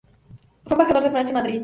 [0.63, 1.59] Fue embajador de Francia en Madrid.